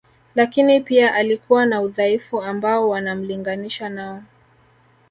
[0.35, 4.23] Lakini pia alikuwa na udhaifu ambao wanamlinganisha nao